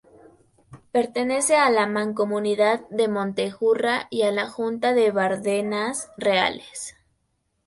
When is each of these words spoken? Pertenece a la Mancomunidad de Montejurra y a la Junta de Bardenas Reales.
Pertenece 0.91 1.57
a 1.57 1.69
la 1.69 1.85
Mancomunidad 1.85 2.89
de 2.89 3.07
Montejurra 3.07 4.07
y 4.09 4.23
a 4.23 4.31
la 4.31 4.49
Junta 4.49 4.95
de 4.95 5.11
Bardenas 5.11 6.09
Reales. 6.17 6.95